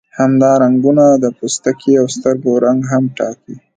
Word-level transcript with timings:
همدا 0.17 0.51
رنګونه 0.63 1.05
د 1.23 1.25
پوستکي 1.37 1.93
او 2.01 2.05
سترګو 2.15 2.51
رنګ 2.65 2.79
هم 2.91 3.03
ټاکي. 3.17 3.55